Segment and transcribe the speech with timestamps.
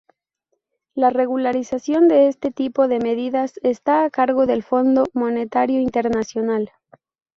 [0.95, 6.71] La regulación de este tipo de medidas está a cargo del Fondo Monetario Internacional.